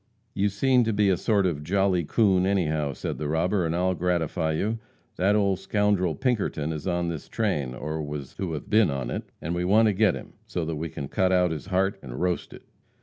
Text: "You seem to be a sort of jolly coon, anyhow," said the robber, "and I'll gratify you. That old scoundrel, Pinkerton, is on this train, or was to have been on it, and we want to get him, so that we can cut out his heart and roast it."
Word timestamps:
"You 0.33 0.49
seem 0.49 0.83
to 0.85 0.93
be 0.93 1.09
a 1.09 1.15
sort 1.15 1.45
of 1.45 1.63
jolly 1.63 2.03
coon, 2.03 2.43
anyhow," 2.47 2.93
said 2.93 3.19
the 3.19 3.27
robber, 3.27 3.67
"and 3.67 3.75
I'll 3.75 3.93
gratify 3.93 4.53
you. 4.53 4.79
That 5.17 5.35
old 5.35 5.59
scoundrel, 5.59 6.15
Pinkerton, 6.15 6.71
is 6.73 6.87
on 6.87 7.07
this 7.09 7.29
train, 7.29 7.75
or 7.75 8.01
was 8.01 8.33
to 8.37 8.53
have 8.53 8.67
been 8.67 8.89
on 8.89 9.11
it, 9.11 9.25
and 9.43 9.53
we 9.53 9.63
want 9.63 9.89
to 9.89 9.93
get 9.93 10.15
him, 10.15 10.33
so 10.47 10.65
that 10.65 10.77
we 10.77 10.89
can 10.89 11.07
cut 11.07 11.31
out 11.31 11.51
his 11.51 11.67
heart 11.67 11.99
and 12.01 12.19
roast 12.19 12.51
it." 12.51 12.63